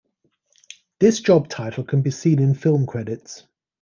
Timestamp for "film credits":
2.55-3.45